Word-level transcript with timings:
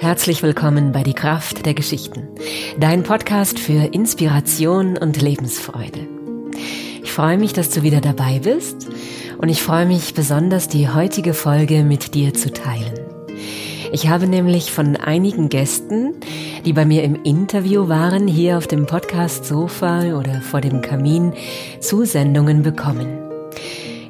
Herzlich 0.00 0.44
willkommen 0.44 0.92
bei 0.92 1.02
Die 1.02 1.12
Kraft 1.12 1.66
der 1.66 1.74
Geschichten, 1.74 2.28
dein 2.78 3.02
Podcast 3.02 3.58
für 3.58 3.92
Inspiration 3.92 4.96
und 4.96 5.20
Lebensfreude. 5.20 6.06
Ich 7.02 7.10
freue 7.10 7.36
mich, 7.36 7.52
dass 7.52 7.70
du 7.70 7.82
wieder 7.82 8.00
dabei 8.00 8.38
bist 8.38 8.86
und 9.38 9.48
ich 9.48 9.60
freue 9.60 9.86
mich 9.86 10.14
besonders, 10.14 10.68
die 10.68 10.88
heutige 10.88 11.34
Folge 11.34 11.82
mit 11.82 12.14
dir 12.14 12.32
zu 12.32 12.52
teilen. 12.52 12.94
Ich 13.90 14.08
habe 14.08 14.28
nämlich 14.28 14.70
von 14.70 14.94
einigen 14.94 15.48
Gästen, 15.48 16.14
die 16.64 16.74
bei 16.74 16.84
mir 16.84 17.02
im 17.02 17.20
Interview 17.24 17.88
waren, 17.88 18.28
hier 18.28 18.56
auf 18.56 18.68
dem 18.68 18.86
Podcast-Sofa 18.86 20.16
oder 20.16 20.42
vor 20.42 20.60
dem 20.60 20.80
Kamin, 20.80 21.32
Zusendungen 21.80 22.62
bekommen. 22.62 23.18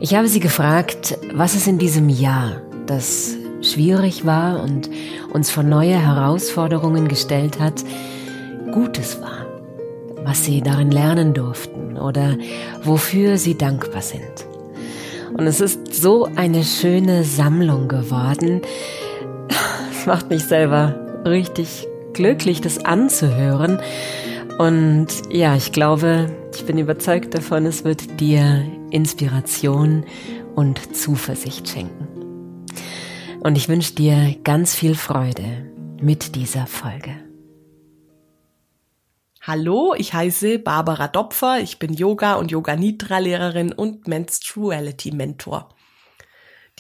Ich 0.01 0.15
habe 0.15 0.29
sie 0.29 0.41
gefragt, 0.41 1.17
was 1.33 1.55
es 1.55 1.67
in 1.67 1.79
diesem 1.79 2.11
Jahr, 2.11 2.61
das 2.87 3.38
schwierig 3.63 4.25
war 4.25 4.63
und 4.63 4.89
uns 5.33 5.51
vor 5.51 5.63
neue 5.63 5.99
Herausforderungen 5.99 7.09
gestellt 7.09 7.61
hat, 7.61 7.85
Gutes 8.73 9.21
war, 9.21 9.47
was 10.25 10.45
sie 10.45 10.61
darin 10.61 10.91
lernen 10.91 11.35
durften 11.35 11.97
oder 11.97 12.37
wofür 12.85 13.39
sie 13.39 13.57
dankbar 13.57 14.03
sind. 14.03 14.47
Und 15.37 15.47
es 15.47 15.61
ist 15.61 15.95
so 15.95 16.29
eine 16.37 16.65
schöne 16.65 17.25
Sammlung 17.25 17.89
geworden. 17.89 18.63
Es 19.91 20.07
macht 20.07 20.31
mich 20.31 20.45
selber 20.45 21.23
richtig 21.25 21.87
glücklich, 22.13 22.61
das 22.61 22.85
anzuhören. 22.85 23.79
Und 24.59 25.07
ja, 25.31 25.55
ich 25.55 25.73
glaube, 25.73 26.27
ich 26.55 26.65
bin 26.67 26.79
überzeugt 26.79 27.35
davon, 27.35 27.67
es 27.67 27.85
wird 27.85 28.21
dir 28.21 28.65
Inspiration 28.91 30.05
und 30.57 30.97
Zuversicht 30.97 31.69
schenken. 31.69 32.18
Und 33.41 33.57
ich 33.57 33.69
wünsche 33.69 33.95
dir 33.95 34.37
ganz 34.43 34.75
viel 34.75 34.97
Freude 34.97 35.71
mit 36.01 36.35
dieser 36.35 36.67
Folge. 36.67 37.15
Hallo, 39.41 39.95
ich 39.97 40.13
heiße 40.13 40.59
Barbara 40.59 41.07
Dopfer. 41.07 41.61
Ich 41.61 41.79
bin 41.79 41.95
Yoga- 41.95 42.35
und 42.35 42.51
Yoga-Nidra-Lehrerin 42.51 43.73
und 43.73 44.09
Menstruality-Mentor. 44.09 45.69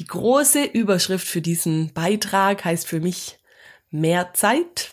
Die 0.00 0.04
große 0.04 0.64
Überschrift 0.64 1.26
für 1.26 1.40
diesen 1.40 1.92
Beitrag 1.92 2.64
heißt 2.64 2.86
für 2.88 3.00
mich 3.00 3.38
mehr 3.90 4.34
Zeit. 4.34 4.90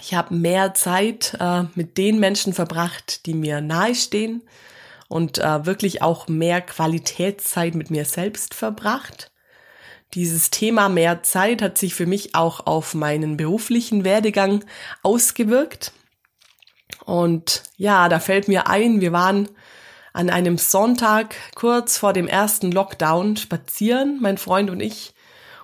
Ich 0.00 0.14
habe 0.14 0.34
mehr 0.34 0.74
Zeit 0.74 1.36
äh, 1.38 1.62
mit 1.76 1.96
den 1.96 2.18
Menschen 2.18 2.52
verbracht, 2.52 3.26
die 3.26 3.34
mir 3.34 3.60
nahestehen 3.60 4.42
und 5.08 5.38
äh, 5.38 5.64
wirklich 5.64 6.02
auch 6.02 6.26
mehr 6.26 6.60
Qualitätszeit 6.60 7.74
mit 7.74 7.90
mir 7.90 8.04
selbst 8.04 8.54
verbracht. 8.54 9.31
Dieses 10.14 10.50
Thema 10.50 10.88
mehr 10.88 11.22
Zeit 11.22 11.62
hat 11.62 11.78
sich 11.78 11.94
für 11.94 12.06
mich 12.06 12.34
auch 12.34 12.66
auf 12.66 12.94
meinen 12.94 13.36
beruflichen 13.36 14.04
Werdegang 14.04 14.64
ausgewirkt. 15.02 15.92
Und 17.04 17.62
ja, 17.76 18.08
da 18.08 18.20
fällt 18.20 18.46
mir 18.46 18.68
ein, 18.68 19.00
wir 19.00 19.12
waren 19.12 19.48
an 20.12 20.28
einem 20.28 20.58
Sonntag 20.58 21.34
kurz 21.54 21.96
vor 21.96 22.12
dem 22.12 22.28
ersten 22.28 22.70
Lockdown 22.70 23.36
spazieren, 23.36 24.18
mein 24.20 24.36
Freund 24.36 24.68
und 24.68 24.80
ich. 24.80 25.14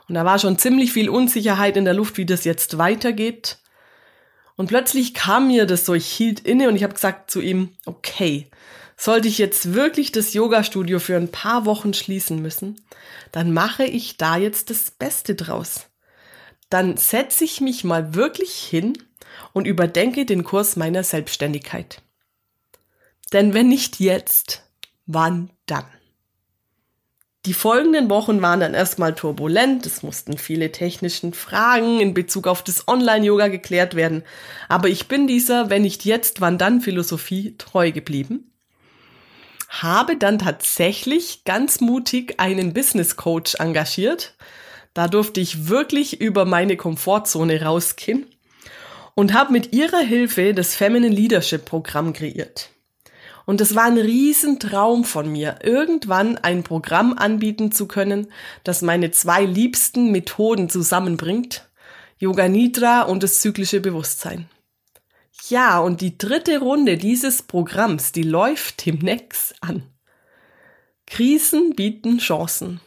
Und 0.08 0.14
da 0.14 0.24
war 0.24 0.38
schon 0.38 0.56
ziemlich 0.56 0.92
viel 0.92 1.10
Unsicherheit 1.10 1.76
in 1.76 1.84
der 1.84 1.92
Luft, 1.92 2.16
wie 2.16 2.24
das 2.24 2.44
jetzt 2.44 2.78
weitergeht. 2.78 3.58
Und 4.56 4.68
plötzlich 4.68 5.12
kam 5.12 5.48
mir 5.48 5.66
das 5.66 5.84
so, 5.84 5.92
ich 5.92 6.08
hielt 6.08 6.40
inne 6.40 6.68
und 6.68 6.76
ich 6.76 6.82
habe 6.82 6.94
gesagt 6.94 7.30
zu 7.30 7.40
ihm, 7.40 7.76
okay, 7.84 8.50
sollte 8.98 9.28
ich 9.28 9.38
jetzt 9.38 9.74
wirklich 9.74 10.10
das 10.10 10.34
Yoga-Studio 10.34 10.98
für 10.98 11.16
ein 11.16 11.30
paar 11.30 11.64
Wochen 11.64 11.94
schließen 11.94 12.42
müssen, 12.42 12.82
dann 13.30 13.52
mache 13.52 13.84
ich 13.84 14.16
da 14.16 14.36
jetzt 14.36 14.70
das 14.70 14.90
Beste 14.90 15.36
draus. 15.36 15.86
Dann 16.68 16.96
setze 16.96 17.44
ich 17.44 17.60
mich 17.60 17.84
mal 17.84 18.14
wirklich 18.14 18.52
hin 18.54 18.98
und 19.52 19.66
überdenke 19.66 20.26
den 20.26 20.42
Kurs 20.42 20.74
meiner 20.74 21.04
Selbstständigkeit. 21.04 22.02
Denn 23.32 23.54
wenn 23.54 23.68
nicht 23.68 24.00
jetzt, 24.00 24.64
wann 25.06 25.50
dann? 25.66 25.86
Die 27.46 27.54
folgenden 27.54 28.10
Wochen 28.10 28.42
waren 28.42 28.60
dann 28.60 28.74
erstmal 28.74 29.14
turbulent, 29.14 29.86
es 29.86 30.02
mussten 30.02 30.36
viele 30.36 30.72
technischen 30.72 31.34
Fragen 31.34 32.00
in 32.00 32.14
Bezug 32.14 32.48
auf 32.48 32.64
das 32.64 32.88
Online-Yoga 32.88 33.46
geklärt 33.46 33.94
werden, 33.94 34.24
aber 34.68 34.88
ich 34.88 35.06
bin 35.06 35.28
dieser 35.28 35.70
wenn 35.70 35.82
nicht 35.82 36.04
jetzt, 36.04 36.40
wann 36.40 36.58
dann 36.58 36.80
Philosophie 36.80 37.56
treu 37.56 37.92
geblieben 37.92 38.48
habe 39.68 40.16
dann 40.16 40.38
tatsächlich 40.38 41.44
ganz 41.44 41.80
mutig 41.80 42.40
einen 42.40 42.72
Business 42.72 43.16
Coach 43.16 43.56
engagiert. 43.56 44.34
Da 44.94 45.08
durfte 45.08 45.40
ich 45.40 45.68
wirklich 45.68 46.20
über 46.20 46.44
meine 46.44 46.76
Komfortzone 46.76 47.62
rausgehen 47.62 48.26
und 49.14 49.34
habe 49.34 49.52
mit 49.52 49.74
ihrer 49.74 50.00
Hilfe 50.00 50.54
das 50.54 50.74
Feminine 50.74 51.14
Leadership 51.14 51.66
Programm 51.66 52.12
kreiert. 52.12 52.70
Und 53.44 53.60
es 53.60 53.74
war 53.74 53.84
ein 53.84 53.98
Riesentraum 53.98 55.04
von 55.04 55.30
mir, 55.30 55.60
irgendwann 55.62 56.36
ein 56.36 56.62
Programm 56.62 57.14
anbieten 57.14 57.72
zu 57.72 57.86
können, 57.88 58.28
das 58.62 58.82
meine 58.82 59.10
zwei 59.10 59.44
liebsten 59.44 60.12
Methoden 60.12 60.68
zusammenbringt, 60.68 61.66
Yoga 62.18 62.48
Nidra 62.48 63.02
und 63.02 63.22
das 63.22 63.40
zyklische 63.40 63.80
Bewusstsein. 63.80 64.48
Ja, 65.46 65.78
und 65.78 66.00
die 66.00 66.18
dritte 66.18 66.58
Runde 66.58 66.98
dieses 66.98 67.42
Programms, 67.42 68.12
die 68.12 68.22
läuft 68.22 68.84
demnächst 68.84 69.54
an. 69.62 69.82
Krisen 71.06 71.74
bieten 71.74 72.18
Chancen. 72.18 72.80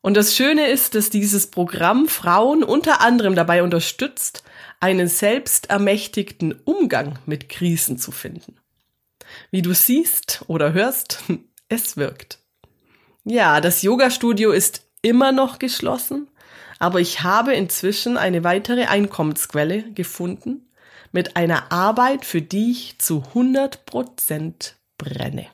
Und 0.00 0.16
das 0.16 0.36
Schöne 0.36 0.68
ist, 0.68 0.94
dass 0.94 1.10
dieses 1.10 1.50
Programm 1.50 2.06
Frauen 2.06 2.62
unter 2.62 3.00
anderem 3.00 3.34
dabei 3.34 3.62
unterstützt, 3.62 4.44
einen 4.78 5.08
selbstermächtigten 5.08 6.60
Umgang 6.64 7.18
mit 7.26 7.48
Krisen 7.48 7.98
zu 7.98 8.12
finden. 8.12 8.56
Wie 9.50 9.62
du 9.62 9.74
siehst 9.74 10.44
oder 10.46 10.72
hörst, 10.72 11.24
es 11.68 11.96
wirkt. 11.96 12.38
Ja, 13.24 13.60
das 13.60 13.82
Yoga-Studio 13.82 14.52
ist 14.52 14.86
immer 15.02 15.32
noch 15.32 15.58
geschlossen, 15.58 16.28
aber 16.78 17.00
ich 17.00 17.22
habe 17.22 17.54
inzwischen 17.54 18.16
eine 18.16 18.44
weitere 18.44 18.84
Einkommensquelle 18.84 19.90
gefunden 19.92 20.66
mit 21.16 21.34
einer 21.34 21.72
Arbeit, 21.72 22.26
für 22.26 22.42
die 22.42 22.72
ich 22.72 22.98
zu 22.98 23.22
100 23.28 23.86
Prozent 23.86 24.76
brenne. 24.98 25.46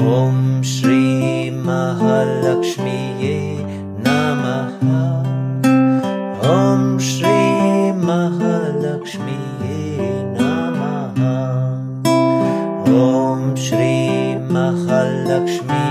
Om 0.00 0.64
Shri 0.64 1.52
Mahalakshmi 1.52 3.64
Namaha 4.02 5.22
Om 6.42 6.98
Shri 6.98 7.92
Mahalakshmi 7.92 9.38
Namaha 10.36 11.78
Om 12.84 13.56
Shri 13.56 14.36
Mahalakshmi 14.48 15.89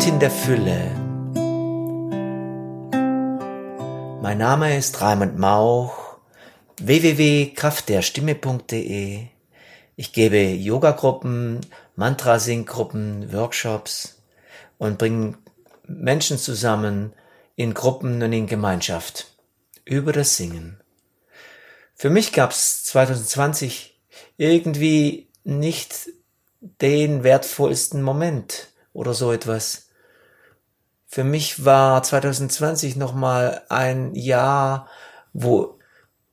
Göttin 0.00 0.18
der 0.18 0.30
Fülle 0.30 0.96
Mein 4.22 4.38
Name 4.38 4.78
ist 4.78 4.98
Raimund 5.02 5.38
Mauch, 5.38 6.16
www.kraftderstimme.de. 6.80 9.26
Ich 9.96 10.12
gebe 10.14 10.38
Yogagruppen, 10.38 11.60
Mantra-Sing-Gruppen, 11.96 13.30
Workshops 13.30 14.22
und 14.78 14.96
bringe 14.96 15.36
Menschen 15.86 16.38
zusammen 16.38 17.12
in 17.56 17.74
Gruppen 17.74 18.22
und 18.22 18.32
in 18.32 18.46
Gemeinschaft 18.46 19.26
über 19.84 20.12
das 20.12 20.34
Singen. 20.34 20.80
Für 21.94 22.08
mich 22.08 22.32
gab 22.32 22.52
es 22.52 22.84
2020 22.84 24.00
irgendwie 24.38 25.28
nicht 25.44 26.08
den 26.80 27.22
wertvollsten 27.22 28.02
Moment 28.02 28.68
oder 28.94 29.12
so 29.12 29.30
etwas 29.30 29.89
für 31.10 31.24
mich 31.24 31.64
war 31.64 32.04
2020 32.04 32.94
nochmal 32.94 33.62
ein 33.68 34.14
Jahr, 34.14 34.86
wo 35.32 35.76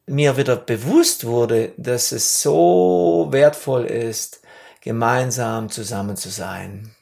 mir 0.05 0.37
wieder 0.37 0.55
bewusst 0.55 1.25
wurde, 1.25 1.73
dass 1.77 2.11
es 2.11 2.43
so 2.43 3.27
wertvoll 3.31 3.85
ist, 3.85 4.41
gemeinsam 4.81 5.69
zusammen 5.71 6.15
zu 6.15 6.29
sein. 6.29 6.95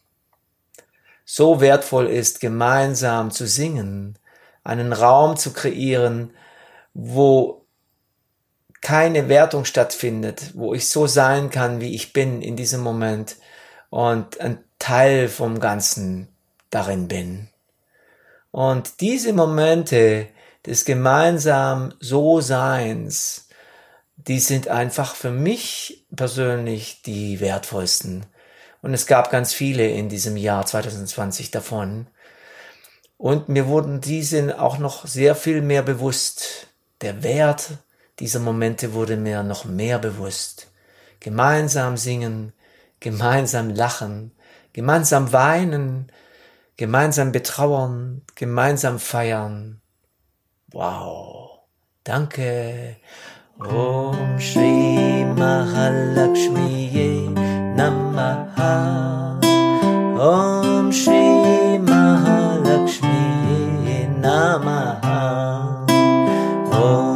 So 1.26 1.60
wertvoll 1.60 2.08
ist, 2.08 2.40
gemeinsam 2.40 3.30
zu 3.30 3.46
singen, 3.46 4.18
einen 4.64 4.94
Raum 4.94 5.36
zu 5.36 5.52
kreieren, 5.52 6.32
wo 6.94 7.66
keine 8.80 9.28
Wertung 9.28 9.66
stattfindet, 9.66 10.52
wo 10.54 10.74
ich 10.74 10.88
so 10.88 11.08
sein 11.08 11.50
kann, 11.50 11.82
wie 11.82 11.94
ich 11.94 12.14
bin 12.14 12.42
in 12.42 12.56
diesem 12.56 12.80
Moment 12.80 13.36
und 13.90 14.40
ein 14.40 14.64
Teil 14.80 15.28
vom 15.28 15.60
Ganzen 15.60 16.30
darin 16.70 17.10
bin. 17.10 17.50
Und 18.56 19.02
diese 19.02 19.34
Momente, 19.34 20.30
des 20.66 20.86
gemeinsam 20.86 21.94
So-Seins, 22.00 23.50
die 24.16 24.40
sind 24.40 24.70
einfach 24.70 25.14
für 25.14 25.30
mich 25.30 26.06
persönlich 26.16 27.02
die 27.02 27.42
wertvollsten. 27.42 28.26
Und 28.82 28.94
es 28.94 29.08
gab 29.08 29.30
ganz 29.30 29.54
viele 29.54 29.90
in 29.90 30.08
diesem 30.08 30.38
Jahr 30.38 30.66
2020 30.66 31.52
davon. 31.52 32.08
Und 33.18 33.50
mir 33.50 33.68
wurden 33.68 34.00
diese 34.00 34.58
auch 34.58 34.78
noch 34.78 35.06
sehr 35.06 35.36
viel 35.36 35.62
mehr 35.62 35.84
bewusst. 35.84 36.68
Der 37.02 37.24
Wert 37.24 37.72
dieser 38.20 38.40
Momente 38.40 38.94
wurde 38.94 39.18
mir 39.18 39.44
noch 39.44 39.66
mehr 39.66 40.00
bewusst. 40.00 40.72
Gemeinsam 41.20 41.98
singen, 41.98 42.54
gemeinsam 43.02 43.70
lachen, 43.70 44.32
gemeinsam 44.72 45.34
weinen, 45.34 46.10
gemeinsam 46.78 47.32
betrauern, 47.32 48.22
gemeinsam 48.36 49.00
feiern. 49.00 49.82
Wow. 50.72 51.46
Danke. 52.04 52.98
Om 53.58 54.40
Shri 54.40 55.26
Mahalakshmi 55.36 57.34
Namaha. 57.76 59.40
Om 60.20 60.92
Shri 60.92 61.80
Mahalakshmi 61.80 63.10
Namaha. 64.22 65.86
Om 66.72 67.15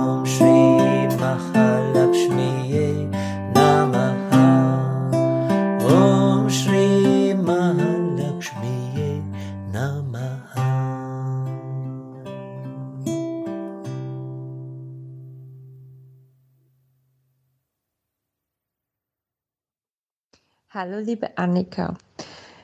Hallo, 20.81 20.99
liebe 20.99 21.37
Annika. 21.37 21.95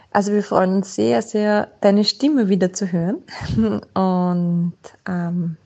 Also 0.10 0.32
wir 0.32 0.42
freuen 0.42 0.76
uns 0.76 0.96
sehr, 0.96 1.22
sehr, 1.22 1.68
deine 1.82 2.06
Stimme 2.06 2.48
wieder 2.48 2.72
zu 2.72 2.90
hören. 2.90 3.18
Und 3.94 4.78
ähm, 5.06 5.58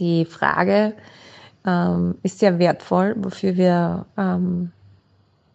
die 0.00 0.24
Frage 0.24 0.94
ähm, 1.64 2.16
ist 2.24 2.40
sehr 2.40 2.58
wertvoll, 2.58 3.14
wofür 3.18 3.56
wir, 3.56 4.06
ähm, 4.18 4.72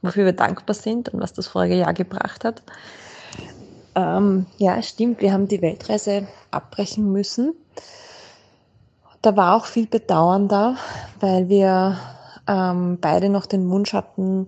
wofür 0.01 0.23
wir 0.23 0.31
dankbar 0.31 0.73
sind 0.73 1.09
und 1.09 1.19
was 1.19 1.33
das 1.33 1.47
vorige 1.47 1.75
Jahr 1.75 1.93
gebracht 1.93 2.45
hat. 2.45 2.63
Ähm, 3.95 4.45
ja, 4.55 4.81
stimmt, 4.81 5.19
wir 5.19 5.33
haben 5.33 5.49
die 5.49 5.61
Weltreise 5.61 6.29
abbrechen 6.51 7.11
müssen. 7.11 7.53
Da 9.21 9.35
war 9.35 9.57
auch 9.57 9.65
viel 9.65 9.87
Bedauern 9.87 10.47
da, 10.47 10.77
weil 11.19 11.49
wir 11.49 11.97
ähm, 12.47 12.99
beide 13.01 13.27
noch 13.27 13.45
den 13.45 13.69
Wunsch 13.69 13.91
hatten, 13.91 14.47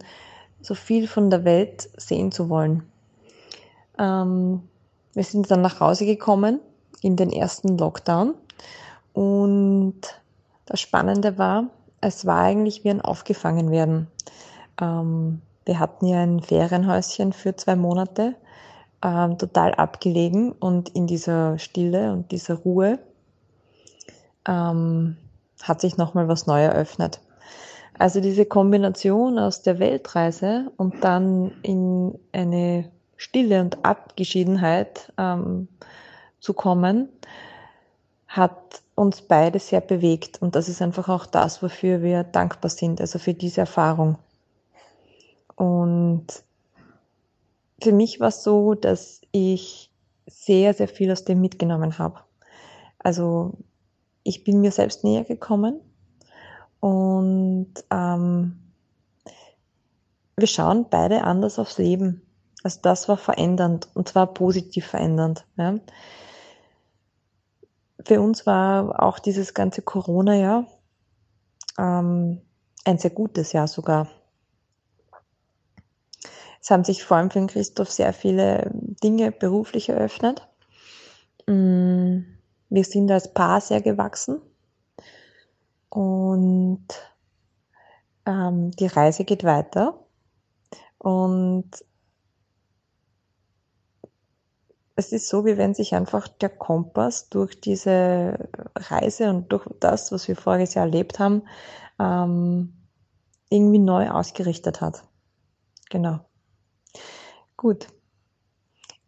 so 0.64 0.74
viel 0.74 1.08
von 1.08 1.30
der 1.30 1.46
Welt 1.46 1.90
sehen 1.98 2.32
zu 2.32 2.50
wollen. 2.50 2.84
Ähm, 4.00 4.64
wir 5.14 5.24
sind 5.24 5.52
dann 5.52 5.62
nach 5.62 5.80
Hause 5.80 6.06
gekommen 6.06 6.60
in 7.02 7.16
den 7.16 7.32
ersten 7.32 7.78
Lockdown 7.78 8.34
und 9.14 10.02
das 10.66 10.80
Spannende 10.80 11.38
war, 11.38 11.66
es 12.02 12.26
war 12.26 12.40
eigentlich 12.40 12.84
wie 12.84 12.90
ein 12.90 13.02
Aufgefangenwerden. 13.02 14.08
Ähm, 14.82 15.42
wir 15.66 15.80
hatten 15.80 16.06
ja 16.08 16.22
ein 16.22 16.42
Ferienhäuschen 16.42 17.34
für 17.34 17.56
zwei 17.56 17.76
Monate, 17.76 18.36
ähm, 19.04 19.38
total 19.38 19.76
abgelegen 19.76 20.54
und 20.54 20.90
in 20.90 21.08
dieser 21.08 21.60
Stille 21.60 22.12
und 22.14 22.32
dieser 22.32 22.56
Ruhe 22.56 23.00
ähm, 24.48 25.18
hat 25.62 25.82
sich 25.82 25.98
nochmal 25.98 26.28
was 26.28 26.48
neu 26.48 26.62
eröffnet. 26.64 27.20
Also 28.00 28.22
diese 28.22 28.46
Kombination 28.46 29.38
aus 29.38 29.62
der 29.62 29.80
Weltreise 29.80 30.72
und 30.78 31.04
dann 31.04 31.52
in 31.62 32.18
eine 32.32 32.92
Stille 33.18 33.62
und 33.62 33.86
Abgeschiedenheit 33.86 35.14
ähm, 35.18 35.68
zu 36.40 36.54
kommen, 36.54 37.10
hat 38.28 38.82
uns 38.96 39.22
beide 39.22 39.60
sehr 39.60 39.82
bewegt. 39.82 40.42
Und 40.42 40.56
das 40.56 40.70
ist 40.70 40.82
einfach 40.82 41.08
auch 41.08 41.26
das, 41.26 41.62
wofür 41.62 42.02
wir 42.02 42.24
dankbar 42.24 42.70
sind, 42.70 43.00
also 43.00 43.20
für 43.20 43.34
diese 43.34 43.62
Erfahrung. 43.62 44.18
Und 45.56 46.26
für 47.82 47.92
mich 47.92 48.20
war 48.20 48.30
es 48.30 48.44
so, 48.44 48.74
dass 48.74 49.22
ich 49.32 49.92
sehr, 50.26 50.74
sehr 50.74 50.88
viel 50.88 51.12
aus 51.12 51.26
dem 51.26 51.42
mitgenommen 51.42 52.00
habe. 52.00 52.20
Also 52.98 53.54
ich 54.24 54.44
bin 54.44 54.62
mir 54.62 54.72
selbst 54.72 55.04
näher 55.04 55.26
gekommen 55.26 55.80
und 56.84 57.72
ähm, 57.92 58.60
wir 60.36 60.48
schauen 60.48 60.88
beide 60.90 61.24
anders 61.24 61.58
aufs 61.58 61.78
Leben. 61.78 62.22
Also 62.62 62.82
das 62.82 63.08
war 63.08 63.16
verändernd 63.16 63.88
und 63.94 64.10
zwar 64.10 64.34
positiv 64.34 64.88
verändernd. 64.88 65.46
Ja. 65.56 65.80
Für 68.06 68.20
uns 68.20 68.46
war 68.46 69.02
auch 69.02 69.20
dieses 69.20 69.54
ganze 69.54 69.82
Corona-Jahr 69.82 70.68
ähm, 71.80 72.42
ein 72.84 72.98
sehr 72.98 73.12
gutes 73.12 73.54
Jahr 73.54 73.70
sogar. 73.70 74.10
Es 76.60 76.70
haben 76.70 76.84
sich 76.84 77.06
vor 77.06 77.16
allem 77.16 77.32
für 77.32 77.40
den 77.40 77.48
Christoph 77.48 77.92
sehr 77.92 78.12
viele 78.12 78.70
Dinge 78.74 79.32
beruflich 79.32 79.88
eröffnet. 79.88 80.50
Mm, 81.48 82.24
wir 82.68 82.84
sind 82.84 83.10
als 83.10 83.34
Paar 83.34 83.62
sehr 83.62 83.80
gewachsen 83.80 84.42
und 85.94 86.88
ähm, 88.26 88.72
die 88.72 88.88
Reise 88.88 89.26
geht 89.26 89.44
weiter. 89.44 90.08
Und 90.98 91.70
es 94.96 95.12
ist 95.12 95.30
so, 95.30 95.46
wie 95.46 95.56
wenn 95.58 95.76
sich 95.76 95.94
einfach 95.94 96.28
der 96.28 96.50
Kompass 96.50 97.30
durch 97.30 97.62
diese 97.62 98.50
Reise 98.76 99.30
und 99.30 99.52
durch 99.52 99.68
das, 99.80 100.12
was 100.12 100.28
wir 100.28 100.36
voriges 100.36 100.74
Jahr 100.74 100.86
erlebt 100.86 101.20
haben, 101.20 101.44
ähm, 102.00 102.74
irgendwie 103.50 103.78
neu 103.78 104.10
ausgerichtet 104.10 104.82
hat. 104.82 105.04
Genau. 105.92 106.22
Gut. 107.56 107.88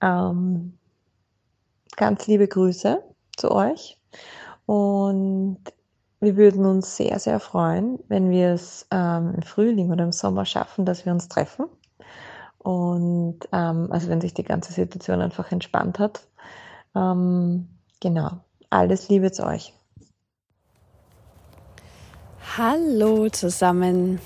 Ähm, 0.01 0.77
ganz 1.95 2.27
liebe 2.27 2.47
Grüße 2.47 3.03
zu 3.37 3.49
euch 3.49 3.99
und 4.67 5.57
wir 6.19 6.37
würden 6.37 6.65
uns 6.65 6.95
sehr, 6.95 7.19
sehr 7.19 7.39
freuen, 7.39 7.99
wenn 8.07 8.29
wir 8.29 8.53
es 8.53 8.87
ähm, 8.91 9.33
im 9.35 9.41
Frühling 9.41 9.91
oder 9.91 10.03
im 10.03 10.11
Sommer 10.11 10.45
schaffen, 10.45 10.85
dass 10.85 11.05
wir 11.05 11.11
uns 11.11 11.27
treffen. 11.27 11.65
Und 12.57 13.39
ähm, 13.51 13.87
also 13.91 14.09
wenn 14.09 14.21
sich 14.21 14.33
die 14.33 14.43
ganze 14.43 14.73
Situation 14.73 15.21
einfach 15.21 15.51
entspannt 15.51 15.99
hat. 15.99 16.27
Ähm, 16.95 17.67
genau. 17.99 18.31
Alles 18.69 19.09
Liebe 19.09 19.31
zu 19.31 19.45
euch. 19.45 19.73
Hallo 22.57 23.29
zusammen. 23.29 24.19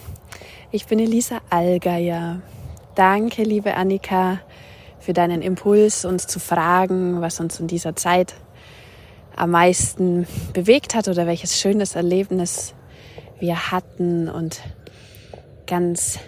Ich 0.71 0.85
bin 0.85 0.99
Elisa 0.99 1.39
Allgeier. 1.49 2.41
Danke, 2.95 3.43
liebe 3.43 3.73
Annika, 3.75 4.39
für 4.99 5.13
deinen 5.13 5.41
Impuls, 5.41 6.05
uns 6.05 6.27
zu 6.27 6.39
fragen, 6.39 7.21
was 7.21 7.39
uns 7.39 7.59
in 7.59 7.67
dieser 7.67 7.95
Zeit 7.95 8.35
am 9.39 9.51
meisten 9.51 10.27
bewegt 10.53 10.95
hat 10.95 11.07
oder 11.07 11.25
welches 11.25 11.57
schönes 11.57 11.95
Erlebnis 11.95 12.73
wir 13.39 13.71
hatten 13.71 14.27
und 14.27 14.59
ganz 15.65 16.19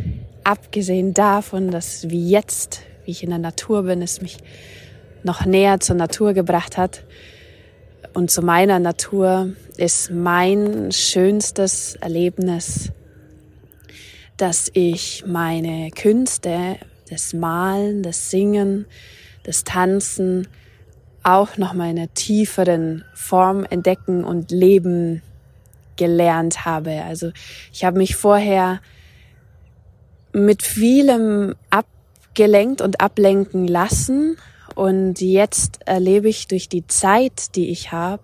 abgesehen 0.46 1.13
davon, 1.13 1.72
dass 1.72 2.10
wie 2.10 2.30
jetzt, 2.30 2.82
wie 3.03 3.12
ich 3.12 3.24
in 3.24 3.30
der 3.30 3.39
Natur 3.39 3.84
bin, 3.84 4.01
es 4.01 4.22
mich 4.22 4.38
noch 5.24 5.46
näher 5.46 5.82
zur 5.82 5.98
Natur 5.98 6.34
gebracht 6.34 6.77
hat 6.77 7.03
und 8.13 8.32
zu 8.32 8.41
meiner 8.41 8.80
Natur 8.80 9.50
ist 9.75 10.10
mein 10.10 10.94
schönstes 10.94 11.96
Erlebnis, 11.96 12.94
dass 14.38 14.72
ich 14.74 15.25
meine 15.27 15.91
Künste, 15.91 16.77
das 17.10 17.34
Malen, 17.34 18.03
das 18.03 18.32
Singen, 18.32 18.86
das 19.44 19.65
Tanzen 19.65 20.48
auch 21.23 21.57
noch 21.57 21.73
mal 21.73 21.89
in 21.89 21.99
einer 21.99 22.13
tieferen 22.13 23.03
Form 23.13 23.65
entdecken 23.65 24.23
und 24.23 24.51
leben 24.51 25.21
gelernt 25.95 26.65
habe. 26.65 27.03
Also 27.03 27.31
ich 27.71 27.83
habe 27.83 27.97
mich 27.97 28.15
vorher 28.15 28.81
mit 30.33 30.63
vielem 30.63 31.55
abgelenkt 31.69 32.81
und 32.81 33.01
ablenken 33.01 33.67
lassen 33.67 34.37
und 34.75 35.21
jetzt 35.21 35.79
erlebe 35.85 36.29
ich 36.29 36.47
durch 36.47 36.69
die 36.69 36.87
Zeit, 36.87 37.55
die 37.55 37.69
ich 37.69 37.91
habe, 37.91 38.23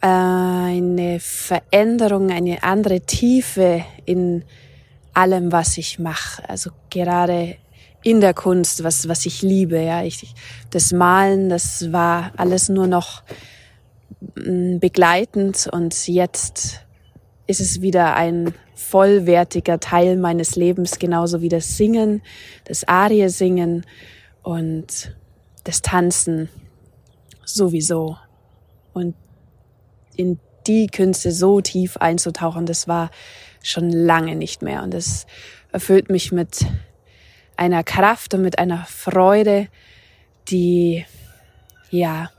eine 0.00 1.18
Veränderung, 1.20 2.30
eine 2.30 2.62
andere 2.62 3.00
Tiefe 3.00 3.84
in 4.06 4.44
allem, 5.12 5.50
was 5.52 5.76
ich 5.76 5.98
mache. 5.98 6.48
Also 6.48 6.70
gerade 6.90 7.56
in 8.08 8.22
der 8.22 8.32
Kunst, 8.32 8.84
was, 8.84 9.06
was 9.06 9.26
ich 9.26 9.42
liebe. 9.42 9.78
Ja, 9.78 10.02
ich, 10.02 10.34
das 10.70 10.92
Malen, 10.92 11.50
das 11.50 11.92
war 11.92 12.32
alles 12.38 12.70
nur 12.70 12.86
noch 12.86 13.22
mm, 14.36 14.78
begleitend 14.78 15.68
und 15.70 16.08
jetzt 16.08 16.86
ist 17.46 17.60
es 17.60 17.82
wieder 17.82 18.14
ein 18.16 18.54
vollwertiger 18.74 19.78
Teil 19.78 20.16
meines 20.16 20.56
Lebens, 20.56 20.98
genauso 20.98 21.42
wie 21.42 21.50
das 21.50 21.76
Singen, 21.76 22.22
das 22.64 22.88
Arie-Singen 22.88 23.84
und 24.42 25.14
das 25.64 25.82
Tanzen 25.82 26.48
sowieso. 27.44 28.16
Und 28.94 29.16
in 30.16 30.38
die 30.66 30.86
Künste 30.86 31.30
so 31.30 31.60
tief 31.60 31.98
einzutauchen, 31.98 32.64
das 32.64 32.88
war 32.88 33.10
schon 33.62 33.90
lange 33.90 34.34
nicht 34.34 34.62
mehr. 34.62 34.82
Und 34.82 34.94
es 34.94 35.26
erfüllt 35.72 36.08
mich 36.08 36.32
mit 36.32 36.64
einer 37.58 37.82
Kraft 37.82 38.34
und 38.34 38.42
mit 38.42 38.58
einer 38.58 38.84
Freude, 38.86 39.68
die, 40.48 41.04
ja, 41.90 42.30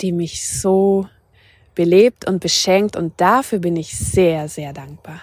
die 0.00 0.12
mich 0.12 0.48
so 0.48 1.08
belebt 1.74 2.26
und 2.28 2.40
beschenkt. 2.40 2.96
Und 2.96 3.20
dafür 3.20 3.58
bin 3.58 3.76
ich 3.76 3.96
sehr, 3.96 4.48
sehr 4.48 4.72
dankbar. 4.72 5.20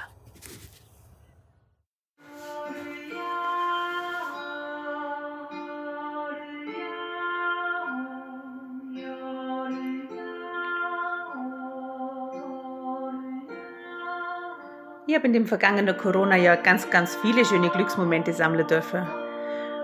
Ich 15.12 15.18
habe 15.18 15.28
in 15.28 15.34
dem 15.34 15.46
vergangenen 15.46 15.98
Corona-Jahr 15.98 16.56
ganz, 16.56 16.90
ganz 16.90 17.18
viele 17.18 17.44
schöne 17.44 17.68
Glücksmomente 17.68 18.32
sammeln 18.32 18.66
dürfen. 18.66 19.06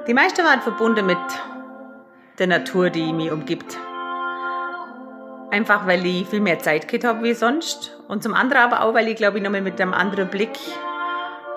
Die 0.07 0.13
meisten 0.13 0.41
waren 0.45 0.61
verbunden 0.61 1.05
mit 1.05 1.17
der 2.39 2.47
Natur, 2.47 2.89
die 2.89 3.11
mich 3.11 3.29
umgibt. 3.29 3.77
Einfach 5.51 5.85
weil 5.85 6.05
ich 6.05 6.29
viel 6.29 6.39
mehr 6.39 6.59
Zeit 6.59 6.87
gehabt 6.87 7.03
habe 7.03 7.23
wie 7.23 7.33
sonst. 7.33 7.99
Und 8.07 8.23
zum 8.23 8.33
anderen 8.33 8.63
aber 8.71 8.83
auch, 8.83 8.93
weil 8.93 9.09
ich 9.09 9.17
glaube 9.17 9.39
ich 9.39 9.43
nochmal 9.43 9.59
mit 9.59 9.81
einem 9.81 9.93
anderen 9.93 10.29
Blick 10.29 10.57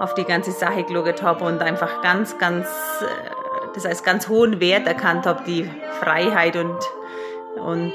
auf 0.01 0.15
die 0.15 0.25
ganze 0.25 0.51
Sache 0.51 0.83
geschaut 0.83 1.23
habe 1.23 1.45
und 1.45 1.63
einfach 1.63 2.03
ganz, 2.03 2.39
ganz, 2.39 2.67
äh, 3.03 3.71
das 3.77 3.87
als 3.87 4.03
ganz 4.03 4.29
hohen 4.29 4.59
Wert 4.59 4.89
erkannt 4.89 5.27
habe, 5.27 5.45
die 5.47 5.71
Freiheit 6.01 6.57
und, 6.57 6.77
und 7.65 7.95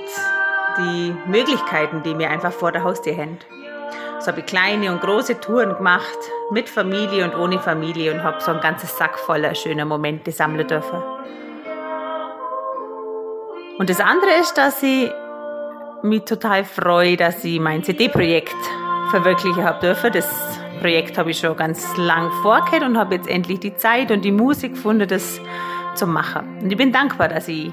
die 0.78 1.14
Möglichkeiten, 1.28 2.02
die 2.02 2.16
mir 2.16 2.30
einfach 2.30 2.54
vor 2.54 2.72
der 2.72 2.86
Haustür 2.86 3.18
haben. 3.18 3.40
So 4.26 4.32
habe 4.32 4.40
ich 4.40 4.48
kleine 4.48 4.92
und 4.92 5.02
große 5.02 5.40
Touren 5.40 5.76
gemacht, 5.78 6.18
mit 6.50 6.68
Familie 6.68 7.26
und 7.26 7.36
ohne 7.36 7.60
Familie 7.60 8.12
und 8.12 8.24
habe 8.24 8.42
so 8.42 8.54
ein 8.54 8.60
ganzes 8.60 8.98
Sack 8.98 9.20
voller 9.20 9.54
schöner 9.54 9.86
Momente 9.86 10.32
sammeln 10.32 10.68
dürfen. 10.68 11.00
Und 13.78 13.88
das 13.88 14.00
andere 14.00 14.32
ist, 14.42 14.58
dass 14.58 14.82
ich 14.82 15.12
mich 16.02 16.24
total 16.24 16.66
freue, 16.66 17.18
dass 17.18 17.44
ich 17.44 17.60
mein 17.60 17.84
CD-Projekt 17.84 18.56
verwirklichen 19.12 19.64
habe 19.64 19.80
dürfen. 19.80 20.12
Das 20.12 20.28
Projekt 20.82 21.20
habe 21.20 21.30
ich 21.30 21.38
schon 21.38 21.56
ganz 21.56 21.96
lang 21.96 22.32
vorgehabt 22.42 22.82
und 22.82 22.98
habe 22.98 23.14
jetzt 23.14 23.30
endlich 23.30 23.60
die 23.60 23.76
Zeit 23.76 24.10
und 24.10 24.26
die 24.26 24.32
Musik 24.32 24.74
gefunden, 24.74 25.08
das 25.08 25.40
zu 25.94 26.08
machen. 26.08 26.62
Und 26.64 26.72
ich 26.72 26.78
bin 26.80 26.92
dankbar, 26.92 27.28
dass 27.28 27.48
ich 27.48 27.72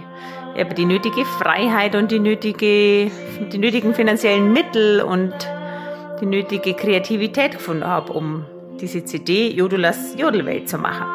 eben 0.55 0.75
die 0.75 0.85
nötige 0.85 1.25
Freiheit 1.25 1.95
und 1.95 2.11
die, 2.11 2.19
nötige, 2.19 3.11
die 3.51 3.59
nötigen 3.59 3.95
finanziellen 3.95 4.53
Mittel 4.53 5.01
und 5.01 5.33
die 6.23 6.27
nötige 6.27 6.75
Kreativität 6.75 7.53
gefunden 7.53 7.85
habe, 7.85 8.13
um 8.13 8.45
diese 8.81 9.05
CD 9.05 9.51
Jodulas 9.51 10.15
Jodelwelt 10.17 10.69
zu 10.69 10.79
machen. 10.79 11.07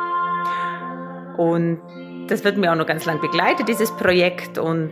Und 1.37 1.79
das 2.27 2.43
wird 2.43 2.57
mir 2.57 2.71
auch 2.71 2.75
noch 2.75 2.85
ganz 2.85 3.05
lang 3.05 3.21
begleiten, 3.21 3.65
dieses 3.65 3.89
Projekt. 3.91 4.57
Und 4.57 4.91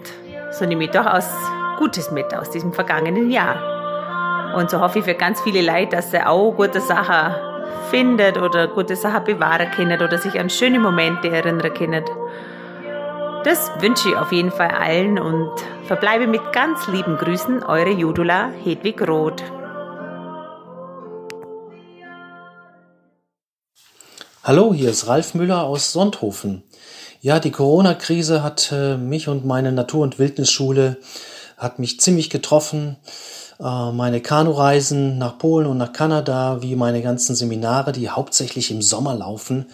so 0.51 0.65
nehme 0.65 0.86
ich 0.86 0.91
durchaus 0.91 1.29
Gutes 1.77 2.12
mit 2.12 2.34
aus 2.34 2.50
diesem 2.50 2.72
vergangenen 2.72 3.29
Jahr. 3.29 4.55
Und 4.55 4.69
so 4.69 4.79
hoffe 4.79 5.00
ich 5.00 5.05
für 5.05 5.15
ganz 5.15 5.41
viele 5.41 5.62
Leute, 5.62 5.98
dass 5.98 6.12
sie 6.12 6.25
auch 6.25 6.53
gute 6.53 6.79
Sachen 6.79 7.36
findet 7.91 8.38
oder 8.38 8.69
gute 8.69 8.95
Sachen 8.95 9.25
bewahren 9.25 9.69
können 9.72 10.01
oder 10.01 10.17
sich 10.17 10.39
an 10.39 10.50
schöne 10.50 10.79
Momente 10.79 11.29
erinnern 11.29 11.74
können. 11.74 12.05
Das 13.43 13.69
wünsche 13.81 14.10
ich 14.10 14.15
auf 14.15 14.31
jeden 14.31 14.51
Fall 14.51 14.69
allen 14.69 15.19
und 15.19 15.51
verbleibe 15.84 16.25
mit 16.25 16.53
ganz 16.53 16.88
lieben 16.88 17.17
Grüßen, 17.17 17.63
eure 17.63 17.91
Judula 17.91 18.50
Hedwig 18.63 19.05
Roth. 19.07 19.43
Hallo, 24.47 24.75
hier 24.75 24.91
ist 24.91 25.07
Ralf 25.07 25.33
Müller 25.33 25.63
aus 25.63 25.91
Sonthofen. 25.91 26.61
Ja, 27.19 27.39
die 27.39 27.49
Corona-Krise 27.49 28.43
hat 28.43 28.71
äh, 28.71 28.95
mich 28.95 29.27
und 29.27 29.43
meine 29.43 29.71
Natur- 29.71 30.03
und 30.03 30.19
Wildnisschule 30.19 30.97
hat 31.57 31.79
mich 31.79 31.99
ziemlich 31.99 32.29
getroffen. 32.29 32.97
Äh, 33.59 33.91
meine 33.91 34.21
Kanureisen 34.21 35.17
nach 35.17 35.39
Polen 35.39 35.65
und 35.65 35.79
nach 35.79 35.93
Kanada, 35.93 36.61
wie 36.61 36.75
meine 36.75 37.01
ganzen 37.01 37.35
Seminare, 37.35 37.91
die 37.91 38.07
hauptsächlich 38.07 38.69
im 38.69 38.83
Sommer 38.83 39.15
laufen, 39.15 39.65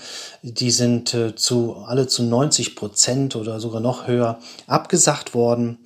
die 0.42 0.72
sind 0.72 1.14
äh, 1.14 1.36
zu 1.36 1.76
alle 1.86 2.08
zu 2.08 2.24
90 2.24 2.78
Prozent 2.78 3.36
oder 3.36 3.60
sogar 3.60 3.82
noch 3.82 4.08
höher 4.08 4.40
abgesagt 4.68 5.34
worden. 5.34 5.80